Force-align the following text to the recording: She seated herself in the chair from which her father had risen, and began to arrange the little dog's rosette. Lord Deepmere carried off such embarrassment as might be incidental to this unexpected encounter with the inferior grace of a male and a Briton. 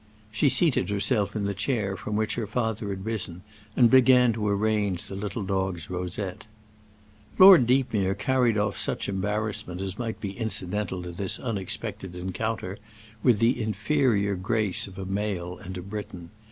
She 0.31 0.49
seated 0.49 0.89
herself 0.89 1.35
in 1.35 1.43
the 1.45 1.53
chair 1.53 1.95
from 1.95 2.15
which 2.15 2.33
her 2.33 2.47
father 2.47 2.89
had 2.89 3.05
risen, 3.05 3.43
and 3.77 3.87
began 3.87 4.33
to 4.33 4.47
arrange 4.47 5.03
the 5.03 5.15
little 5.15 5.43
dog's 5.43 5.91
rosette. 5.91 6.45
Lord 7.37 7.67
Deepmere 7.67 8.15
carried 8.15 8.57
off 8.57 8.79
such 8.79 9.07
embarrassment 9.07 9.79
as 9.79 9.99
might 9.99 10.19
be 10.19 10.31
incidental 10.31 11.03
to 11.03 11.11
this 11.11 11.37
unexpected 11.39 12.15
encounter 12.15 12.79
with 13.21 13.37
the 13.37 13.61
inferior 13.61 14.33
grace 14.33 14.87
of 14.87 14.97
a 14.97 15.05
male 15.05 15.59
and 15.59 15.77
a 15.77 15.83
Briton. 15.83 16.31